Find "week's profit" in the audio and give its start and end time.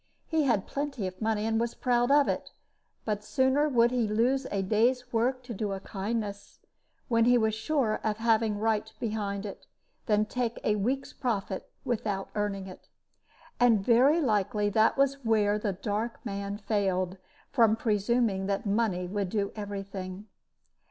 10.75-11.69